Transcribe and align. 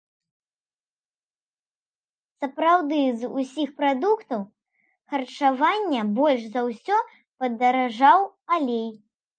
Сапраўды, 2.39 2.99
з 3.25 3.31
усіх 3.43 3.69
прадуктаў 3.83 4.41
харчавання 5.13 6.01
больш 6.21 6.41
за 6.57 6.61
ўсё 6.71 6.97
падаражаў 7.43 8.19
алей! 8.57 8.89